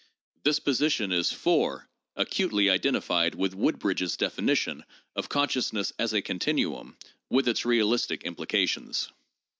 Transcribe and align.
This 0.41 0.57
position 0.59 1.11
is 1.11 1.31
(4) 1.31 1.87
acutely 2.15 2.71
identified 2.71 3.35
with 3.35 3.53
Woodbridge's 3.53 4.17
definition 4.17 4.83
of 5.15 5.29
consciousness 5.29 5.93
as 5.99 6.11
a 6.11 6.23
continuum, 6.23 6.97
with 7.29 7.47
its 7.47 7.65
realistic 7.65 8.23
implications. 8.23 9.09